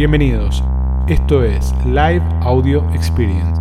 [0.00, 0.64] Bienvenidos.
[1.08, 3.60] Esto es Live Audio Experience.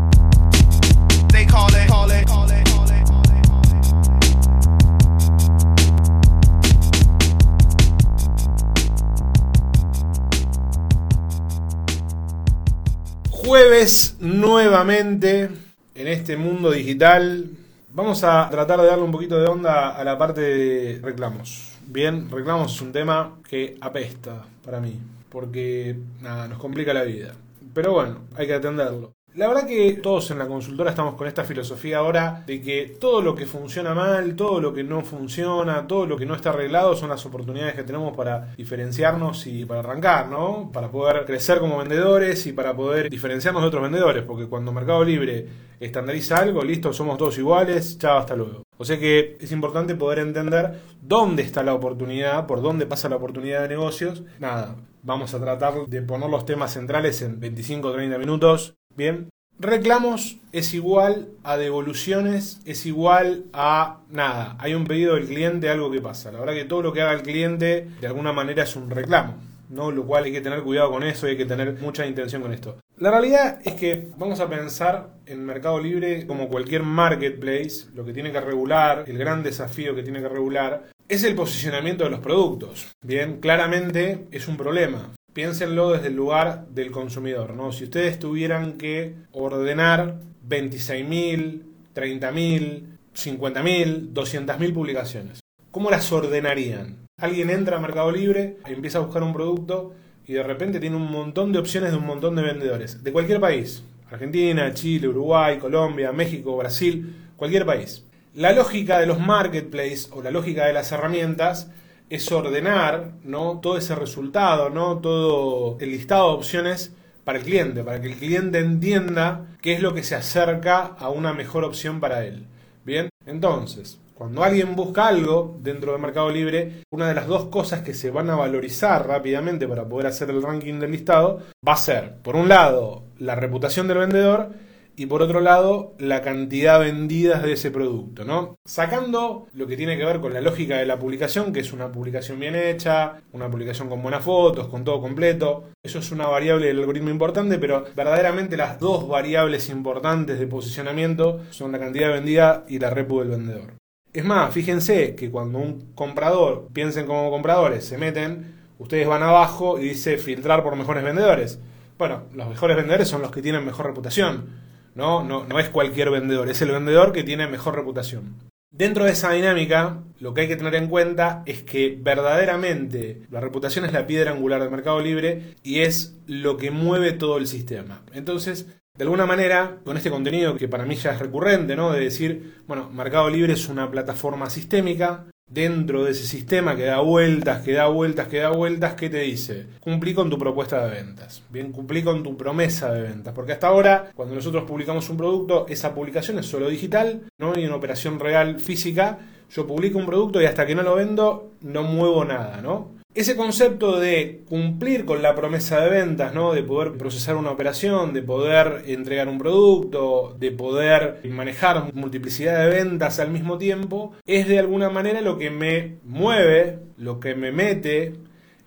[13.30, 15.50] Jueves nuevamente
[15.94, 17.50] en este mundo digital.
[17.92, 21.74] Vamos a tratar de darle un poquito de onda a la parte de reclamos.
[21.86, 24.98] Bien, reclamos es un tema que apesta para mí,
[25.30, 27.34] porque nada, nos complica la vida.
[27.74, 29.14] Pero bueno, hay que atenderlo.
[29.36, 33.22] La verdad que todos en la consultora estamos con esta filosofía ahora de que todo
[33.22, 36.96] lo que funciona mal, todo lo que no funciona, todo lo que no está arreglado
[36.96, 40.72] son las oportunidades que tenemos para diferenciarnos y para arrancar, ¿no?
[40.74, 45.04] Para poder crecer como vendedores y para poder diferenciarnos de otros vendedores, porque cuando Mercado
[45.04, 45.48] Libre
[45.80, 48.69] estandariza algo, listo, somos todos iguales, chao, hasta luego.
[48.82, 53.18] O sea que es importante poder entender dónde está la oportunidad, por dónde pasa la
[53.18, 54.24] oportunidad de negocios.
[54.40, 58.76] Nada, vamos a tratar de poner los temas centrales en 25 o 30 minutos.
[58.96, 59.28] Bien,
[59.60, 64.56] reclamos es igual a devoluciones, es igual a nada.
[64.60, 66.32] Hay un pedido del cliente, algo que pasa.
[66.32, 69.36] La verdad que todo lo que haga el cliente de alguna manera es un reclamo.
[69.70, 69.92] ¿No?
[69.92, 72.52] Lo cual hay que tener cuidado con eso y hay que tener mucha intención con
[72.54, 72.78] esto.
[72.98, 78.14] La realidad es que vamos a pensar en Mercado Libre como cualquier marketplace, lo que
[78.14, 82.20] tiene que regular, el gran desafío que tiene que regular, es el posicionamiento de los
[82.20, 82.92] productos.
[83.02, 85.12] Bien, claramente es un problema.
[85.34, 87.72] Piénsenlo desde el lugar del consumidor, ¿no?
[87.72, 91.62] Si ustedes tuvieran que ordenar 26.000,
[91.96, 92.84] 30.000,
[93.16, 95.40] 50.000, 200.000 publicaciones,
[95.72, 97.09] ¿cómo las ordenarían?
[97.20, 99.94] Alguien entra a Mercado Libre, empieza a buscar un producto
[100.26, 103.42] y de repente tiene un montón de opciones de un montón de vendedores, de cualquier
[103.42, 103.84] país.
[104.10, 108.06] Argentina, Chile, Uruguay, Colombia, México, Brasil, cualquier país.
[108.34, 111.72] La lógica de los marketplaces o la lógica de las herramientas
[112.10, 113.60] es ordenar ¿no?
[113.60, 115.00] todo ese resultado, ¿no?
[115.00, 119.82] todo el listado de opciones para el cliente, para que el cliente entienda qué es
[119.82, 122.46] lo que se acerca a una mejor opción para él.
[122.86, 127.84] Bien, entonces, cuando alguien busca algo dentro de Mercado Libre, una de las dos cosas
[127.84, 131.78] que se van a valorizar rápidamente para poder hacer el ranking del listado va a
[131.78, 134.50] ser, por un lado, la reputación del vendedor
[134.98, 138.56] y por otro lado, la cantidad vendida de ese producto, ¿no?
[138.68, 141.90] Sacando lo que tiene que ver con la lógica de la publicación, que es una
[141.90, 145.70] publicación bien hecha, una publicación con buenas fotos, con todo completo.
[145.82, 151.40] Eso es una variable del algoritmo importante, pero verdaderamente las dos variables importantes de posicionamiento
[151.52, 153.79] son la cantidad vendida y la repu del vendedor.
[154.12, 159.80] Es más, fíjense que cuando un comprador, piensen como compradores, se meten, ustedes van abajo
[159.80, 161.60] y dice filtrar por mejores vendedores.
[161.98, 164.48] Bueno, los mejores vendedores son los que tienen mejor reputación.
[164.96, 165.24] ¿no?
[165.24, 168.36] No, no es cualquier vendedor, es el vendedor que tiene mejor reputación.
[168.72, 173.40] Dentro de esa dinámica, lo que hay que tener en cuenta es que verdaderamente la
[173.40, 177.48] reputación es la piedra angular del Mercado Libre y es lo que mueve todo el
[177.48, 178.04] sistema.
[178.14, 178.68] Entonces,
[179.00, 181.94] de alguna manera, con este contenido que para mí ya es recurrente, ¿no?
[181.94, 187.00] De decir, bueno, Mercado Libre es una plataforma sistémica, dentro de ese sistema que da
[187.00, 189.68] vueltas, que da vueltas, que da vueltas, ¿qué te dice?
[189.80, 191.44] Cumplí con tu propuesta de ventas.
[191.50, 193.34] Bien, cumplí con tu promesa de ventas.
[193.34, 197.66] Porque hasta ahora, cuando nosotros publicamos un producto, esa publicación es solo digital, no hay
[197.66, 199.20] una operación real física.
[199.50, 202.99] Yo publico un producto y hasta que no lo vendo, no muevo nada, ¿no?
[203.20, 206.54] Ese concepto de cumplir con la promesa de ventas, ¿no?
[206.54, 212.70] De poder procesar una operación, de poder entregar un producto, de poder manejar multiplicidad de
[212.70, 217.52] ventas al mismo tiempo, es de alguna manera lo que me mueve, lo que me
[217.52, 218.14] mete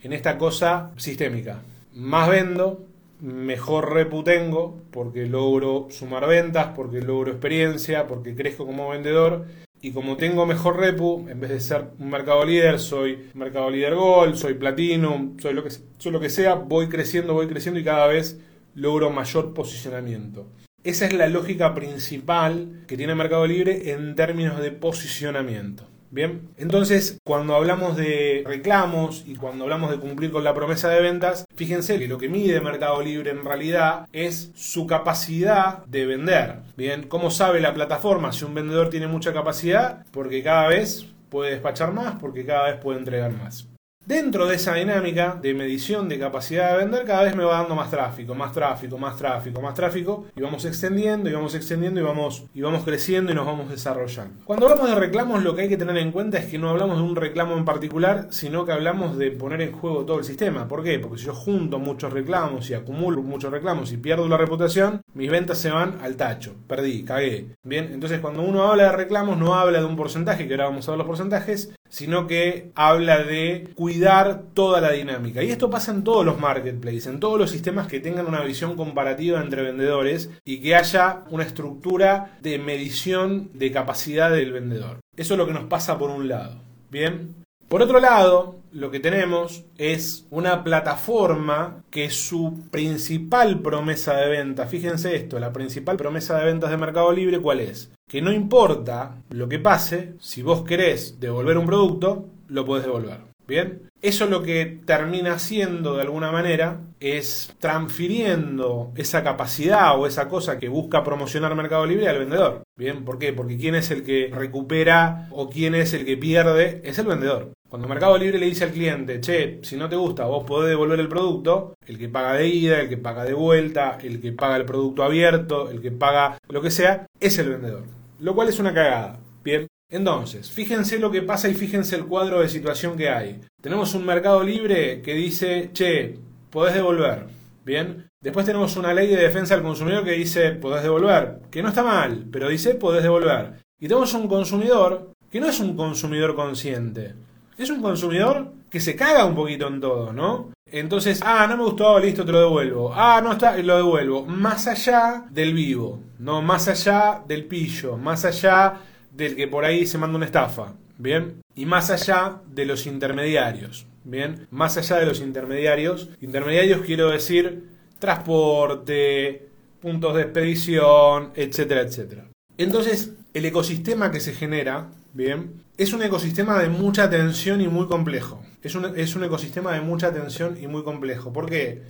[0.02, 1.62] en esta cosa sistémica.
[1.94, 2.84] Más vendo,
[3.20, 9.46] mejor repu tengo, porque logro sumar ventas, porque logro experiencia, porque crezco como vendedor
[9.82, 13.96] y como tengo mejor repu, en vez de ser un mercado líder, soy mercado líder
[13.96, 17.84] Gold, soy Platinum, soy lo que, soy lo que sea, voy creciendo, voy creciendo y
[17.84, 18.40] cada vez
[18.76, 20.46] logro mayor posicionamiento.
[20.84, 25.88] Esa es la lógica principal que tiene Mercado Libre en términos de posicionamiento.
[26.12, 31.00] Bien, entonces cuando hablamos de reclamos y cuando hablamos de cumplir con la promesa de
[31.00, 36.58] ventas, fíjense que lo que mide Mercado Libre en realidad es su capacidad de vender.
[36.76, 40.04] Bien, ¿cómo sabe la plataforma si un vendedor tiene mucha capacidad?
[40.10, 43.71] Porque cada vez puede despachar más, porque cada vez puede entregar más.
[44.04, 47.76] Dentro de esa dinámica de medición de capacidad de vender, cada vez me va dando
[47.76, 52.02] más tráfico, más tráfico, más tráfico, más tráfico, y vamos extendiendo, y vamos extendiendo, y
[52.02, 54.40] vamos, y vamos creciendo y nos vamos desarrollando.
[54.44, 56.96] Cuando hablamos de reclamos, lo que hay que tener en cuenta es que no hablamos
[56.96, 60.66] de un reclamo en particular, sino que hablamos de poner en juego todo el sistema.
[60.66, 60.98] ¿Por qué?
[60.98, 65.30] Porque si yo junto muchos reclamos y acumulo muchos reclamos y pierdo la reputación, mis
[65.30, 66.56] ventas se van al tacho.
[66.66, 67.54] Perdí, cagué.
[67.62, 70.88] Bien, entonces cuando uno habla de reclamos, no habla de un porcentaje, que ahora vamos
[70.88, 75.42] a ver los porcentajes, sino que habla de cuidar toda la dinámica.
[75.42, 78.76] Y esto pasa en todos los marketplaces, en todos los sistemas que tengan una visión
[78.76, 85.00] comparativa entre vendedores y que haya una estructura de medición de capacidad del vendedor.
[85.14, 86.62] Eso es lo que nos pasa por un lado.
[86.90, 87.41] Bien.
[87.72, 94.66] Por otro lado, lo que tenemos es una plataforma que su principal promesa de venta,
[94.66, 97.90] fíjense esto, la principal promesa de ventas de Mercado Libre, ¿cuál es?
[98.06, 103.20] Que no importa lo que pase, si vos querés devolver un producto, lo podés devolver.
[103.48, 110.28] Bien, eso lo que termina haciendo de alguna manera es transfiriendo esa capacidad o esa
[110.28, 112.62] cosa que busca promocionar Mercado Libre al vendedor.
[112.76, 113.32] Bien, ¿por qué?
[113.32, 117.52] Porque quién es el que recupera o quién es el que pierde es el vendedor.
[117.68, 121.00] Cuando Mercado Libre le dice al cliente, che, si no te gusta, vos podés devolver
[121.00, 124.56] el producto, el que paga de ida, el que paga de vuelta, el que paga
[124.56, 127.84] el producto abierto, el que paga lo que sea, es el vendedor.
[128.20, 129.18] Lo cual es una cagada.
[129.42, 129.66] Bien.
[129.90, 133.40] Entonces, fíjense lo que pasa y fíjense el cuadro de situación que hay.
[133.60, 136.18] Tenemos un mercado libre que dice, che,
[136.52, 137.26] podés devolver.
[137.64, 138.08] Bien.
[138.20, 141.40] Después tenemos una ley de defensa del consumidor que dice, podés devolver.
[141.50, 143.64] Que no está mal, pero dice, podés devolver.
[143.80, 147.14] Y tenemos un consumidor que no es un consumidor consciente
[147.62, 150.50] es un consumidor que se caga un poquito en todo, ¿no?
[150.66, 152.92] Entonces, ah, no me gustó, listo, te lo devuelvo.
[152.94, 154.24] Ah, no está, lo devuelvo.
[154.24, 156.40] Más allá del vivo, ¿no?
[156.40, 161.42] Más allá del pillo, más allá del que por ahí se manda una estafa, ¿bien?
[161.54, 164.46] Y más allá de los intermediarios, ¿bien?
[164.50, 166.10] Más allá de los intermediarios.
[166.20, 167.68] Intermediarios quiero decir
[167.98, 169.48] transporte,
[169.80, 172.24] puntos de expedición, etcétera, etcétera.
[172.58, 175.62] Entonces, el ecosistema que se genera, ¿bien?
[175.76, 178.42] es un ecosistema de mucha tensión y muy complejo.
[178.62, 181.32] Es un, es un ecosistema de mucha tensión y muy complejo.
[181.32, 181.82] ¿Por qué?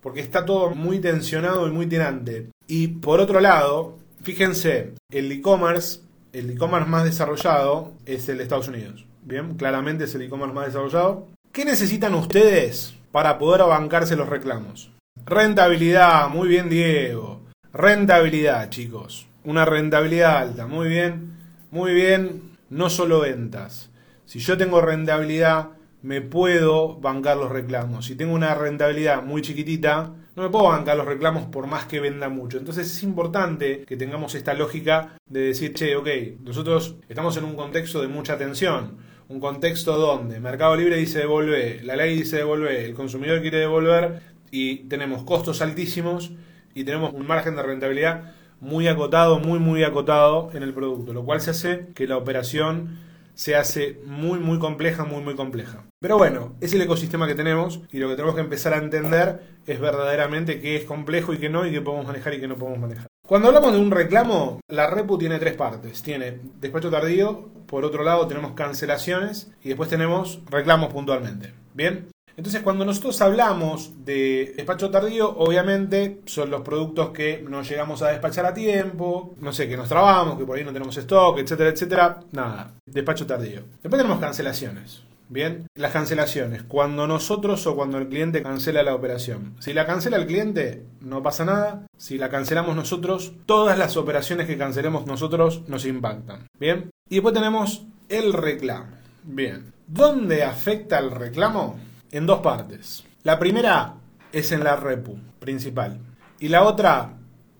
[0.00, 2.48] Porque está todo muy tensionado y muy tirante.
[2.66, 6.00] Y por otro lado, fíjense, el e-commerce,
[6.32, 9.06] el e-commerce más desarrollado es el de Estados Unidos.
[9.22, 11.28] Bien, claramente es el e-commerce más desarrollado.
[11.56, 14.92] ¿Qué necesitan ustedes para poder abancarse los reclamos?
[15.24, 17.46] Rentabilidad, muy bien Diego.
[17.72, 19.26] Rentabilidad, chicos.
[19.42, 21.38] Una rentabilidad alta, muy bien.
[21.70, 23.88] Muy bien, no solo ventas.
[24.26, 25.70] Si yo tengo rentabilidad,
[26.02, 28.04] me puedo bancar los reclamos.
[28.04, 32.00] Si tengo una rentabilidad muy chiquitita, no me puedo bancar los reclamos por más que
[32.00, 32.58] venda mucho.
[32.58, 36.08] Entonces es importante que tengamos esta lógica de decir, che, ok,
[36.40, 39.15] nosotros estamos en un contexto de mucha tensión.
[39.28, 44.20] Un contexto donde Mercado Libre dice devolver, la ley dice devolver, el consumidor quiere devolver
[44.52, 46.30] y tenemos costos altísimos
[46.74, 51.24] y tenemos un margen de rentabilidad muy acotado, muy, muy acotado en el producto, lo
[51.24, 53.00] cual se hace que la operación
[53.34, 55.84] se hace muy, muy compleja, muy, muy compleja.
[56.00, 59.42] Pero bueno, es el ecosistema que tenemos y lo que tenemos que empezar a entender
[59.66, 62.56] es verdaderamente qué es complejo y qué no, y qué podemos manejar y qué no
[62.56, 63.08] podemos manejar.
[63.26, 66.00] Cuando hablamos de un reclamo, la repu tiene tres partes.
[66.00, 71.52] Tiene despacho tardío, por otro lado tenemos cancelaciones y después tenemos reclamos puntualmente.
[71.74, 72.06] Bien,
[72.36, 78.08] entonces, cuando nosotros hablamos de despacho tardío, obviamente son los productos que no llegamos a
[78.08, 81.70] despachar a tiempo, no sé, que nos trabamos, que por ahí no tenemos stock, etcétera,
[81.70, 82.20] etcétera.
[82.32, 83.62] Nada, despacho tardío.
[83.82, 85.02] Después tenemos cancelaciones.
[85.28, 89.56] Bien, las cancelaciones, cuando nosotros o cuando el cliente cancela la operación.
[89.58, 91.86] Si la cancela el cliente, no pasa nada.
[91.96, 96.46] Si la cancelamos nosotros, todas las operaciones que cancelemos nosotros nos impactan.
[96.58, 98.96] Bien, y después tenemos el reclamo.
[99.24, 101.76] Bien, ¿dónde afecta el reclamo?
[102.16, 103.04] en dos partes.
[103.22, 103.94] La primera
[104.32, 105.98] es en la repu principal
[106.38, 107.14] y la otra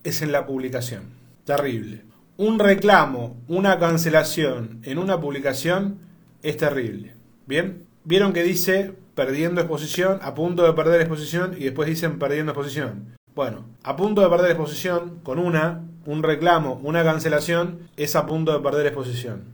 [0.04, 1.10] es en la publicación.
[1.44, 2.04] Terrible.
[2.38, 5.98] Un reclamo, una cancelación en una publicación
[6.42, 7.14] es terrible.
[7.46, 7.86] ¿Bien?
[8.04, 13.16] Vieron que dice perdiendo exposición, a punto de perder exposición y después dicen perdiendo exposición.
[13.34, 18.52] Bueno, a punto de perder exposición con una, un reclamo, una cancelación, es a punto
[18.52, 19.44] de perder exposición.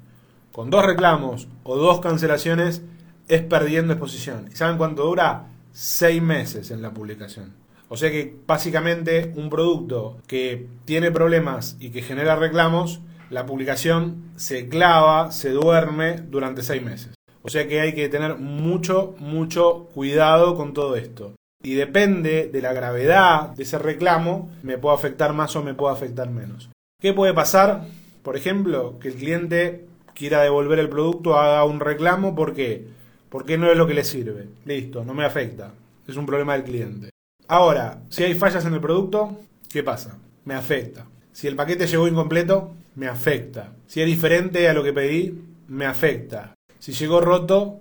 [0.52, 2.82] Con dos reclamos o dos cancelaciones
[3.28, 4.48] es perdiendo exposición.
[4.52, 5.46] ¿Y saben cuánto dura?
[5.72, 7.54] Seis meses en la publicación.
[7.88, 14.32] O sea que básicamente un producto que tiene problemas y que genera reclamos, la publicación
[14.36, 17.14] se clava, se duerme durante seis meses.
[17.42, 21.34] O sea que hay que tener mucho, mucho cuidado con todo esto.
[21.62, 25.94] Y depende de la gravedad de ese reclamo, me puede afectar más o me puede
[25.94, 26.70] afectar menos.
[27.00, 27.84] ¿Qué puede pasar?
[28.22, 32.86] Por ejemplo, que el cliente quiera devolver el producto, haga un reclamo porque
[33.32, 34.46] porque no es lo que le sirve.
[34.66, 35.72] Listo, no me afecta.
[36.06, 37.08] Es un problema del cliente.
[37.48, 39.38] Ahora, si hay fallas en el producto,
[39.70, 40.18] ¿qué pasa?
[40.44, 41.06] Me afecta.
[41.32, 43.72] Si el paquete llegó incompleto, me afecta.
[43.86, 46.52] Si es diferente a lo que pedí, me afecta.
[46.82, 47.78] Si llegó roto,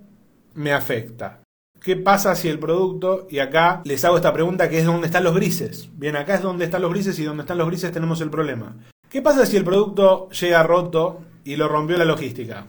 [0.53, 1.41] me afecta.
[1.81, 5.23] ¿Qué pasa si el producto, y acá les hago esta pregunta que es donde están
[5.23, 5.89] los grises?
[5.93, 8.75] Bien, acá es donde están los grises y donde están los grises tenemos el problema.
[9.09, 12.67] ¿Qué pasa si el producto llega roto y lo rompió la logística?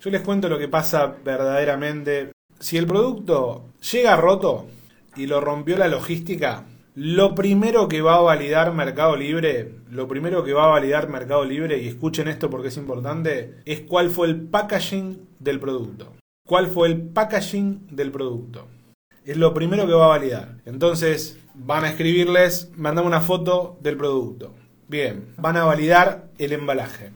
[0.00, 2.32] Yo les cuento lo que pasa verdaderamente.
[2.58, 4.68] Si el producto llega roto
[5.16, 6.64] y lo rompió la logística,
[6.98, 11.44] lo primero que va a validar Mercado Libre, lo primero que va a validar Mercado
[11.44, 16.16] Libre, y escuchen esto porque es importante, es cuál fue el packaging del producto.
[16.44, 18.66] ¿Cuál fue el packaging del producto?
[19.24, 20.56] Es lo primero que va a validar.
[20.66, 24.54] Entonces, van a escribirles, mandame una foto del producto.
[24.88, 27.12] Bien, van a validar el embalaje.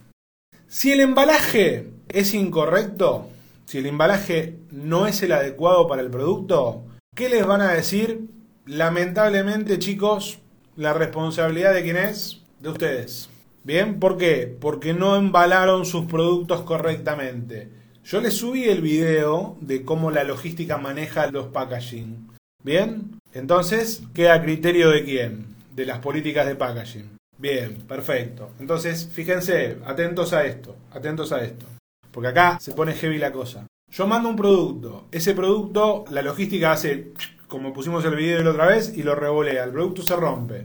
[0.68, 3.26] Si el embalaje es incorrecto,
[3.64, 6.84] si el embalaje no es el adecuado para el producto,
[7.16, 8.28] ¿qué les van a decir?
[8.66, 10.38] Lamentablemente, chicos,
[10.76, 12.42] la responsabilidad de quién es?
[12.60, 13.28] De ustedes.
[13.64, 13.98] ¿Bien?
[13.98, 14.56] ¿Por qué?
[14.60, 17.70] Porque no embalaron sus productos correctamente.
[18.04, 22.30] Yo les subí el video de cómo la logística maneja los packaging.
[22.62, 23.18] ¿Bien?
[23.32, 25.46] Entonces, queda a criterio de quién?
[25.74, 27.16] De las políticas de packaging.
[27.38, 28.50] Bien, perfecto.
[28.60, 31.66] Entonces, fíjense, atentos a esto, atentos a esto.
[32.12, 33.66] Porque acá se pone heavy la cosa.
[33.90, 37.12] Yo mando un producto, ese producto, la logística hace
[37.52, 40.64] como pusimos el video de la otra vez y lo revolea, el producto se rompe.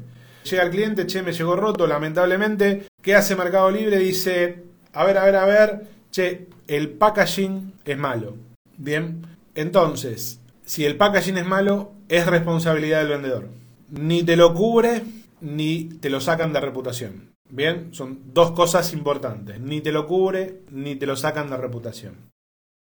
[0.50, 2.88] Llega el cliente, che, me llegó roto, lamentablemente.
[3.02, 4.00] ¿Qué hace Mercado Libre?
[4.00, 4.64] Dice,
[4.94, 8.38] a ver, a ver, a ver, che, el packaging es malo.
[8.78, 13.50] Bien, entonces, si el packaging es malo, es responsabilidad del vendedor.
[13.90, 15.04] Ni te lo cubre,
[15.42, 17.34] ni te lo sacan de reputación.
[17.50, 19.60] Bien, son dos cosas importantes.
[19.60, 22.16] Ni te lo cubre, ni te lo sacan de reputación.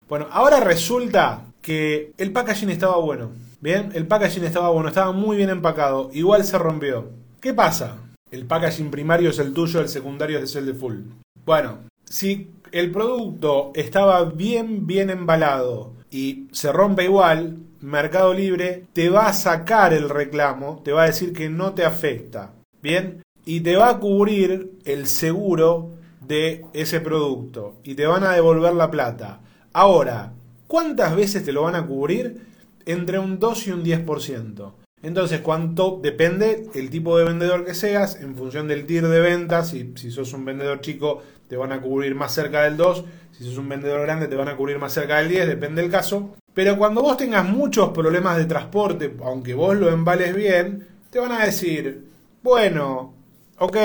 [0.09, 3.31] Bueno, ahora resulta que el packaging estaba bueno.
[3.63, 6.11] Bien, el packaging estaba bueno, estaba muy bien empacado.
[6.13, 7.11] Igual se rompió.
[7.41, 7.97] ¿Qué pasa?
[8.33, 11.03] El packaging primario es el tuyo, el secundario es el de full.
[11.47, 19.11] Bueno, si el producto estaba bien, bien embalado y se rompe igual, Mercado Libre te
[19.11, 22.55] va a sacar el reclamo, te va a decir que no te afecta.
[22.83, 28.33] Bien, y te va a cubrir el seguro de ese producto y te van a
[28.33, 29.39] devolver la plata.
[29.73, 30.33] Ahora,
[30.67, 32.51] ¿cuántas veces te lo van a cubrir?
[32.87, 34.73] Entre un 2 y un 10%.
[35.03, 35.99] Entonces, ¿cuánto?
[36.01, 39.71] Depende el tipo de vendedor que seas, en función del tier de ventas.
[39.71, 43.05] Si, si sos un vendedor chico, te van a cubrir más cerca del 2.
[43.33, 45.91] Si sos un vendedor grande, te van a cubrir más cerca del 10, depende del
[45.91, 46.35] caso.
[46.55, 51.33] Pero cuando vos tengas muchos problemas de transporte, aunque vos lo embales bien, te van
[51.33, 52.07] a decir,
[52.43, 53.15] bueno,
[53.59, 53.77] ok,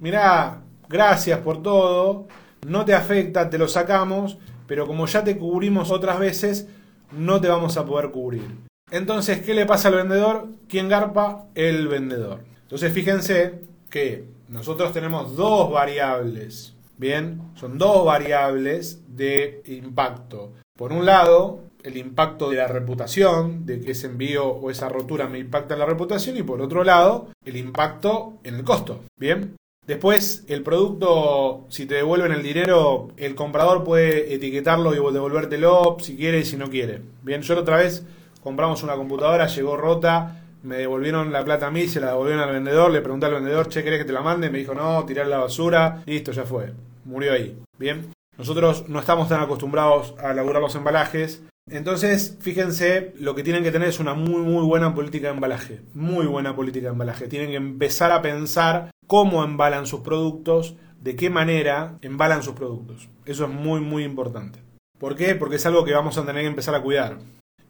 [0.00, 2.26] mirá, gracias por todo,
[2.66, 6.68] no te afecta, te lo sacamos, pero como ya te cubrimos otras veces,
[7.16, 8.42] no te vamos a poder cubrir.
[8.90, 10.48] Entonces, ¿qué le pasa al vendedor?
[10.68, 11.46] ¿Quién garpa?
[11.54, 12.40] El vendedor.
[12.62, 16.74] Entonces, fíjense que nosotros tenemos dos variables.
[16.98, 20.52] Bien, son dos variables de impacto.
[20.76, 25.26] Por un lado, el impacto de la reputación, de que ese envío o esa rotura
[25.26, 29.00] me impacta en la reputación, y por otro lado, el impacto en el costo.
[29.18, 35.96] Bien, Después, el producto, si te devuelven el dinero, el comprador puede etiquetarlo y devolvértelo
[35.98, 37.02] si quiere y si no quiere.
[37.22, 38.06] Bien, yo la otra vez
[38.44, 42.52] compramos una computadora, llegó rota, me devolvieron la plata a mí, se la devolvieron al
[42.52, 44.50] vendedor, le pregunté al vendedor, che, ¿querés que te la mande?
[44.50, 46.72] Me dijo, no, tirar la basura, listo, ya fue,
[47.04, 47.58] murió ahí.
[47.76, 48.06] Bien,
[48.38, 53.70] nosotros no estamos tan acostumbrados a laburar los embalajes, entonces, fíjense, lo que tienen que
[53.70, 55.80] tener es una muy, muy buena política de embalaje.
[55.94, 57.28] Muy buena política de embalaje.
[57.28, 63.10] Tienen que empezar a pensar cómo embalan sus productos, de qué manera embalan sus productos.
[63.26, 64.58] Eso es muy, muy importante.
[64.98, 65.34] ¿Por qué?
[65.34, 67.18] Porque es algo que vamos a tener que empezar a cuidar.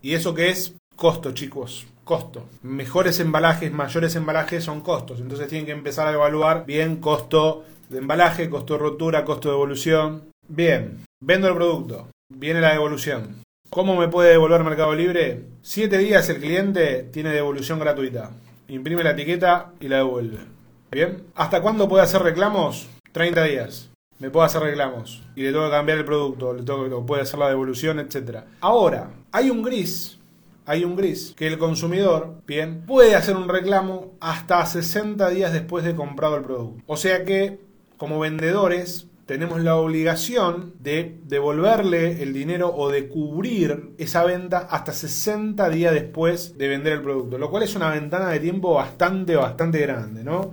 [0.02, 0.76] ¿Y eso qué es?
[0.94, 1.88] Costo, chicos.
[2.04, 2.44] Costo.
[2.62, 5.18] Mejores embalajes, mayores embalajes son costos.
[5.18, 9.54] Entonces tienen que empezar a evaluar bien costo de embalaje, costo de rotura, costo de
[9.54, 10.22] devolución.
[10.46, 12.06] Bien, vendo el producto.
[12.32, 13.42] Viene la devolución.
[13.68, 15.42] ¿Cómo me puede devolver Mercado Libre?
[15.60, 18.30] Siete días el cliente tiene devolución gratuita.
[18.68, 20.52] Imprime la etiqueta y la devuelve.
[20.92, 21.24] ¿Bien?
[21.34, 22.86] ¿Hasta cuándo puede hacer reclamos?
[23.12, 23.90] 30 días.
[24.18, 25.22] Me puede hacer reclamos.
[25.34, 28.40] Y le tengo que cambiar el producto, le tengo que puede hacer la devolución, etc.
[28.60, 30.18] Ahora, hay un gris.
[30.66, 35.82] Hay un gris que el consumidor, bien, puede hacer un reclamo hasta 60 días después
[35.82, 36.82] de comprado el producto.
[36.86, 37.58] O sea que,
[37.96, 44.92] como vendedores, tenemos la obligación de devolverle el dinero o de cubrir esa venta hasta
[44.92, 49.36] 60 días después de vender el producto, lo cual es una ventana de tiempo bastante,
[49.36, 50.52] bastante grande, ¿no?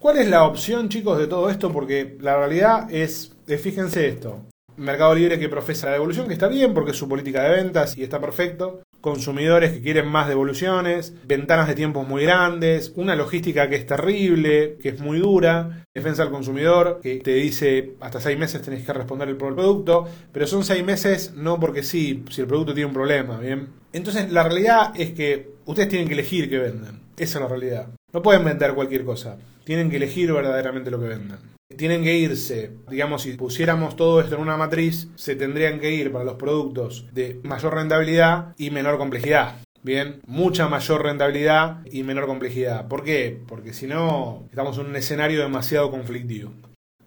[0.00, 1.70] ¿Cuál es la opción, chicos, de todo esto?
[1.70, 4.40] Porque la realidad es, fíjense esto,
[4.78, 7.98] Mercado Libre que profesa la devolución, que está bien porque es su política de ventas
[7.98, 8.80] y está perfecto.
[9.02, 14.78] Consumidores que quieren más devoluciones, ventanas de tiempos muy grandes, una logística que es terrible,
[14.80, 18.94] que es muy dura, defensa al consumidor que te dice hasta seis meses tenés que
[18.94, 22.94] responder el producto, pero son seis meses no porque sí, si el producto tiene un
[22.94, 23.68] problema, ¿bien?
[23.92, 27.88] Entonces la realidad es que ustedes tienen que elegir qué venden, esa es la realidad.
[28.12, 29.36] No pueden vender cualquier cosa.
[29.64, 31.38] Tienen que elegir verdaderamente lo que venden.
[31.76, 36.10] Tienen que irse, digamos, si pusiéramos todo esto en una matriz, se tendrían que ir
[36.10, 39.54] para los productos de mayor rentabilidad y menor complejidad.
[39.82, 42.88] Bien, mucha mayor rentabilidad y menor complejidad.
[42.88, 43.40] ¿Por qué?
[43.46, 46.52] Porque si no, estamos en un escenario demasiado conflictivo.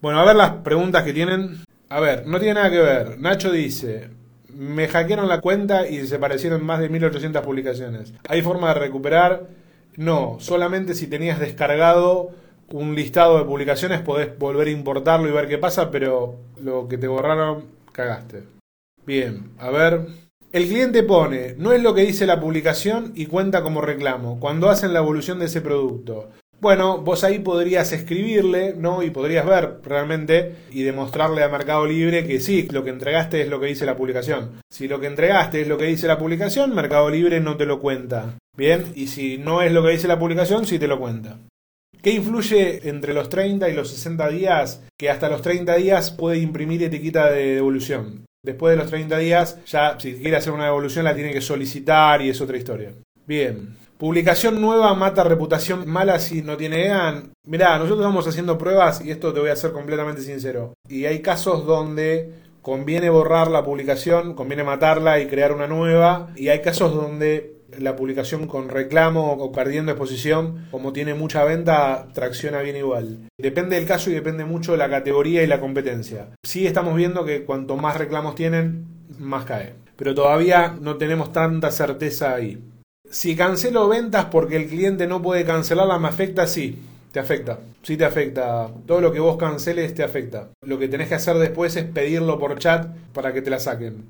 [0.01, 1.63] Bueno, a ver las preguntas que tienen.
[1.89, 3.19] A ver, no tiene nada que ver.
[3.19, 4.09] Nacho dice,
[4.47, 8.13] me hackearon la cuenta y desaparecieron más de 1800 publicaciones.
[8.27, 9.47] ¿Hay forma de recuperar?
[9.97, 12.31] No, solamente si tenías descargado
[12.71, 16.97] un listado de publicaciones podés volver a importarlo y ver qué pasa, pero lo que
[16.97, 18.43] te borraron, cagaste.
[19.05, 20.07] Bien, a ver.
[20.51, 24.69] El cliente pone, no es lo que dice la publicación y cuenta como reclamo, cuando
[24.69, 26.29] hacen la evolución de ese producto.
[26.63, 29.03] Bueno, vos ahí podrías escribirle, ¿no?
[29.03, 33.49] Y podrías ver realmente y demostrarle a Mercado Libre que sí, lo que entregaste es
[33.49, 34.61] lo que dice la publicación.
[34.71, 37.81] Si lo que entregaste es lo que dice la publicación, Mercado Libre no te lo
[37.81, 38.37] cuenta.
[38.55, 41.37] Bien, y si no es lo que dice la publicación, sí te lo cuenta.
[42.01, 44.83] ¿Qué influye entre los 30 y los 60 días?
[44.97, 48.23] Que hasta los 30 días puede imprimir etiqueta de devolución.
[48.41, 52.21] Después de los 30 días, ya si quiere hacer una devolución la tiene que solicitar
[52.21, 52.93] y es otra historia.
[53.27, 53.82] Bien.
[54.03, 57.31] Publicación nueva mata reputación mala si no tiene EAN.
[57.47, 60.73] Mirá, nosotros estamos haciendo pruebas y esto te voy a ser completamente sincero.
[60.89, 66.31] Y hay casos donde conviene borrar la publicación, conviene matarla y crear una nueva.
[66.35, 72.09] Y hay casos donde la publicación con reclamo o perdiendo exposición, como tiene mucha venta,
[72.11, 73.29] tracciona bien igual.
[73.37, 76.27] Depende del caso y depende mucho de la categoría y la competencia.
[76.45, 78.85] Sí estamos viendo que cuanto más reclamos tienen,
[79.17, 79.75] más cae.
[79.95, 82.61] Pero todavía no tenemos tanta certeza ahí.
[83.13, 86.47] Si cancelo ventas porque el cliente no puede cancelarla, ¿me afecta?
[86.47, 86.79] Sí,
[87.11, 87.59] te afecta.
[87.83, 88.71] Sí te afecta.
[88.87, 90.49] Todo lo que vos canceles te afecta.
[90.65, 94.05] Lo que tenés que hacer después es pedirlo por chat para que te la saquen.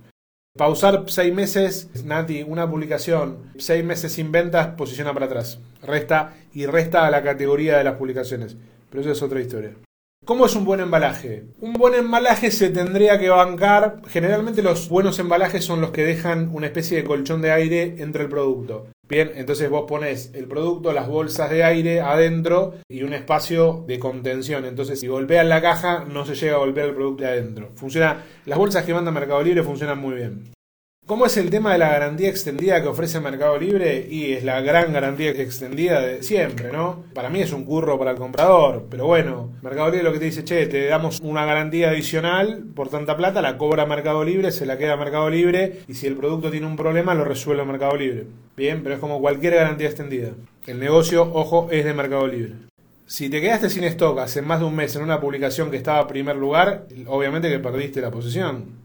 [0.58, 5.60] Pausar seis meses, Nati, una publicación, seis meses sin ventas, posiciona para atrás.
[5.82, 8.56] Resta y resta a la categoría de las publicaciones.
[8.90, 9.72] Pero eso es otra historia.
[10.26, 11.44] ¿Cómo es un buen embalaje?
[11.60, 14.02] Un buen embalaje se tendría que bancar.
[14.08, 18.24] Generalmente los buenos embalajes son los que dejan una especie de colchón de aire entre
[18.24, 18.88] el producto.
[19.10, 24.00] Bien, entonces vos pones el producto, las bolsas de aire adentro y un espacio de
[24.00, 24.64] contención.
[24.64, 27.72] Entonces, si golpeas la caja, no se llega a golpear el producto de adentro.
[27.76, 28.24] Funciona.
[28.46, 30.53] Las bolsas que manda Mercado Libre funcionan muy bien.
[31.06, 34.08] ¿Cómo es el tema de la garantía extendida que ofrece Mercado Libre?
[34.10, 37.04] Y es la gran garantía extendida de siempre, ¿no?
[37.14, 40.26] Para mí es un curro para el comprador, pero bueno, Mercado Libre lo que te
[40.26, 44.66] dice, che, te damos una garantía adicional por tanta plata, la cobra Mercado Libre, se
[44.66, 48.26] la queda Mercado Libre y si el producto tiene un problema lo resuelve Mercado Libre.
[48.56, 50.30] Bien, pero es como cualquier garantía extendida.
[50.68, 52.54] El negocio, ojo, es de Mercado Libre.
[53.06, 56.00] Si te quedaste sin stock hace más de un mes en una publicación que estaba
[56.00, 58.83] a primer lugar, obviamente que perdiste la posición.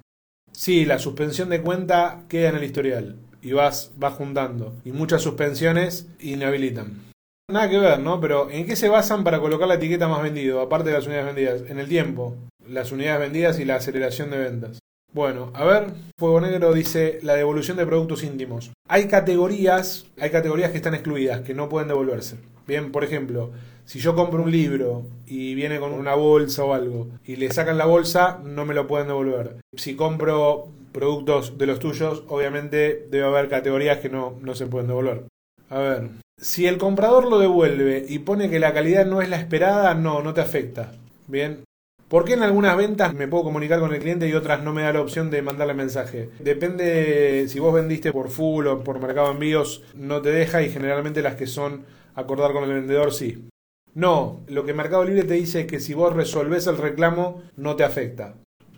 [0.58, 4.74] Sí, la suspensión de cuenta queda en el historial y vas, vas juntando.
[4.84, 7.12] Y muchas suspensiones inhabilitan.
[7.48, 8.20] Nada que ver, ¿no?
[8.20, 11.26] Pero ¿en qué se basan para colocar la etiqueta más vendido, aparte de las unidades
[11.26, 11.70] vendidas?
[11.70, 12.34] En el tiempo,
[12.68, 14.80] las unidades vendidas y la aceleración de ventas.
[15.12, 18.72] Bueno, a ver, Fuego Negro dice la devolución de productos íntimos.
[18.88, 22.36] Hay categorías, hay categorías que están excluidas, que no pueden devolverse.
[22.66, 23.52] Bien, por ejemplo,
[23.88, 27.78] si yo compro un libro y viene con una bolsa o algo y le sacan
[27.78, 29.56] la bolsa, no me lo pueden devolver.
[29.74, 34.88] Si compro productos de los tuyos, obviamente debe haber categorías que no, no se pueden
[34.88, 35.22] devolver.
[35.70, 39.38] A ver, si el comprador lo devuelve y pone que la calidad no es la
[39.38, 40.92] esperada, no, no te afecta.
[41.26, 41.64] Bien,
[42.08, 44.82] ¿Por qué en algunas ventas me puedo comunicar con el cliente y otras no me
[44.82, 46.28] da la opción de mandarle mensaje?
[46.40, 51.20] Depende si vos vendiste por full o por mercado envíos, no te deja y generalmente
[51.20, 53.48] las que son acordar con el vendedor sí.
[53.98, 57.74] No, lo que Mercado Libre te dice es que si vos resolvés el reclamo no
[57.74, 58.36] te afecta.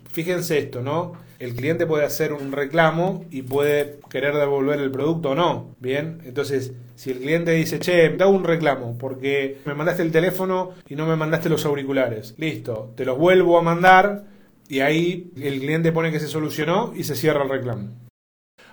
[0.09, 1.13] Fíjense esto, ¿no?
[1.37, 5.75] El cliente puede hacer un reclamo y puede querer devolver el producto o no.
[5.79, 10.11] Bien, entonces si el cliente dice, che, te hago un reclamo porque me mandaste el
[10.11, 12.33] teléfono y no me mandaste los auriculares.
[12.39, 14.23] Listo, te los vuelvo a mandar
[14.69, 17.89] y ahí el cliente pone que se solucionó y se cierra el reclamo.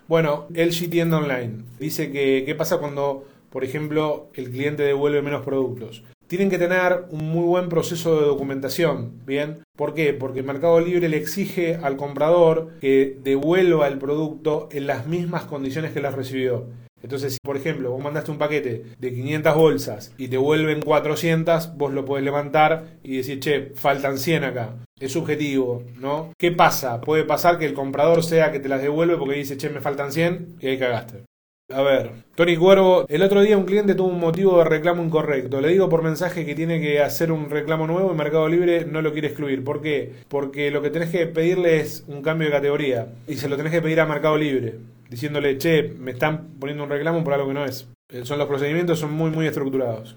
[0.07, 5.45] Bueno, LG Tienda Online dice que qué pasa cuando, por ejemplo, el cliente devuelve menos
[5.45, 9.65] productos tienen que tener un muy buen proceso de documentación, ¿bien?
[9.77, 10.13] ¿Por qué?
[10.13, 15.45] Porque el Mercado Libre le exige al comprador que devuelva el producto en las mismas
[15.45, 16.67] condiciones que las recibió.
[17.03, 21.77] Entonces, si por ejemplo vos mandaste un paquete de 500 bolsas y te vuelven 400,
[21.77, 24.75] vos lo podés levantar y decir, che, faltan 100 acá.
[24.99, 26.33] Es subjetivo, ¿no?
[26.37, 27.01] ¿Qué pasa?
[27.01, 30.13] Puede pasar que el comprador sea que te las devuelve porque dice, che, me faltan
[30.13, 31.23] 100 y ahí cagaste.
[31.71, 35.61] A ver, Tony Cuervo, el otro día un cliente tuvo un motivo de reclamo incorrecto.
[35.61, 39.03] Le digo por mensaje que tiene que hacer un reclamo nuevo y Mercado Libre no
[39.03, 39.63] lo quiere excluir.
[39.65, 40.15] ¿Por qué?
[40.29, 43.71] Porque lo que tenés que pedirle es un cambio de categoría y se lo tenés
[43.71, 44.79] que pedir a Mercado Libre,
[45.11, 47.87] diciéndole, che, me están poniendo un reclamo por algo que no es.
[48.09, 50.17] Eh, son los procedimientos son muy muy estructurados.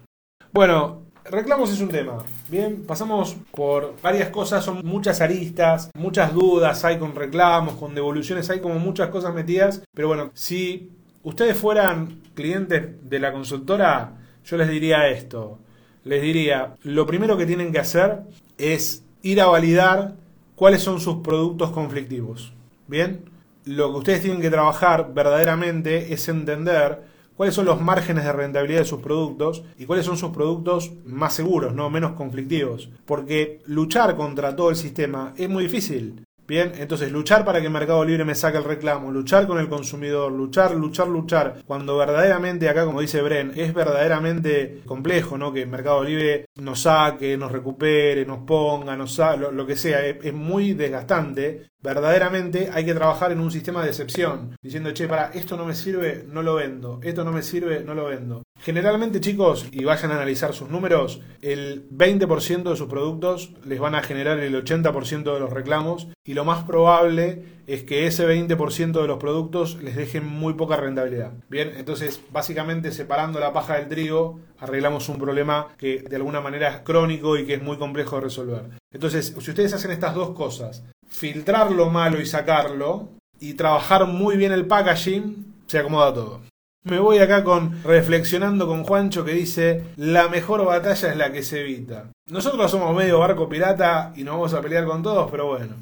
[0.54, 2.24] Bueno, reclamos es un tema.
[2.48, 8.50] Bien, pasamos por varias cosas, son muchas aristas, muchas dudas hay con reclamos, con devoluciones,
[8.50, 9.84] hay como muchas cosas metidas.
[9.94, 10.92] Pero bueno, si
[11.24, 15.60] ustedes fueran clientes de la consultora, yo les diría esto.
[16.04, 18.22] Les diría, lo primero que tienen que hacer
[18.58, 20.16] es ir a validar
[20.56, 22.54] cuáles son sus productos conflictivos.
[22.88, 23.22] Bien,
[23.66, 27.04] lo que ustedes tienen que trabajar verdaderamente es entender
[27.36, 31.34] cuáles son los márgenes de rentabilidad de sus productos y cuáles son sus productos más
[31.34, 32.90] seguros, no menos conflictivos.
[33.06, 36.26] Porque luchar contra todo el sistema es muy difícil.
[36.52, 40.30] Bien, entonces luchar para que Mercado Libre me saque el reclamo, luchar con el consumidor,
[40.34, 45.54] luchar, luchar, luchar, cuando verdaderamente acá, como dice Bren, es verdaderamente complejo, ¿no?
[45.54, 50.18] Que Mercado Libre nos saque, nos recupere, nos ponga, nos lo, lo, que sea, es,
[50.26, 51.70] es muy desgastante.
[51.80, 55.74] Verdaderamente hay que trabajar en un sistema de excepción, diciendo, che, para, esto no me
[55.74, 58.44] sirve, no lo vendo, esto no me sirve, no lo vendo.
[58.64, 63.96] Generalmente, chicos, y vayan a analizar sus números, el 20% de sus productos les van
[63.96, 69.02] a generar el 80% de los reclamos y lo más probable es que ese 20%
[69.02, 71.32] de los productos les dejen muy poca rentabilidad.
[71.50, 76.70] Bien, entonces básicamente separando la paja del trigo arreglamos un problema que de alguna manera
[76.70, 78.64] es crónico y que es muy complejo de resolver.
[78.94, 84.38] Entonces, si ustedes hacen estas dos cosas, filtrar lo malo y sacarlo y trabajar muy
[84.38, 86.51] bien el packaging, se acomoda todo.
[86.84, 91.44] Me voy acá con reflexionando con Juancho que dice la mejor batalla es la que
[91.44, 92.10] se evita.
[92.28, 95.76] Nosotros somos medio barco pirata y nos vamos a pelear con todos, pero bueno,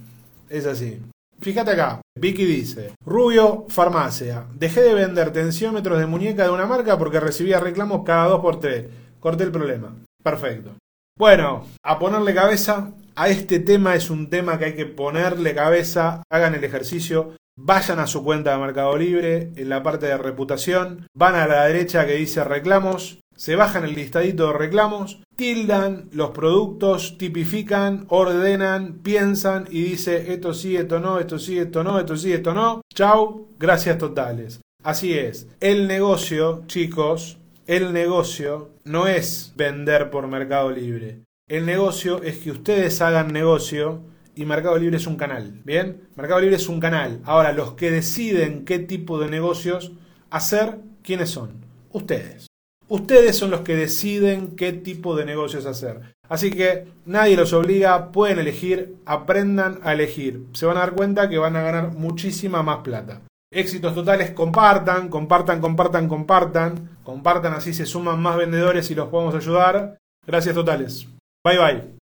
[0.49, 1.01] es así.
[1.39, 6.97] Fíjate acá, Vicky dice, Rubio, farmacia, dejé de vender tensiómetros de muñeca de una marca
[6.97, 8.85] porque recibía reclamos cada 2 por 3
[9.21, 9.95] Corté el problema.
[10.21, 10.71] Perfecto.
[11.17, 16.23] Bueno, a ponerle cabeza, a este tema es un tema que hay que ponerle cabeza,
[16.29, 21.07] hagan el ejercicio, vayan a su cuenta de Mercado Libre, en la parte de reputación,
[21.13, 26.31] van a la derecha que dice reclamos, se bajan el listadito de reclamos, tildan los
[26.31, 32.17] productos, tipifican, ordenan, piensan y dice esto sí, esto no, esto sí, esto no, esto
[32.17, 32.81] sí, esto no.
[32.93, 34.61] Chau, gracias totales.
[34.83, 41.21] Así es, el negocio, chicos, el negocio no es vender por Mercado Libre.
[41.47, 44.01] El negocio es que ustedes hagan negocio
[44.35, 45.61] y Mercado Libre es un canal.
[45.65, 46.01] ¿Bien?
[46.15, 47.21] Mercado Libre es un canal.
[47.25, 49.91] Ahora, los que deciden qué tipo de negocios
[50.29, 51.65] hacer, ¿quiénes son?
[51.91, 52.47] Ustedes.
[52.87, 56.15] Ustedes son los que deciden qué tipo de negocios hacer.
[56.27, 60.45] Así que nadie los obliga, pueden elegir, aprendan a elegir.
[60.53, 63.21] Se van a dar cuenta que van a ganar muchísima más plata.
[63.51, 66.97] Éxitos totales, compartan, compartan, compartan, compartan.
[67.03, 69.97] Compartan, así se suman más vendedores y los podemos ayudar.
[70.25, 71.07] Gracias totales.
[71.43, 71.98] Bye bye.